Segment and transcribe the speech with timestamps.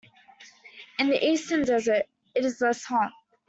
[0.97, 3.11] In the eastern desert, it is less hot.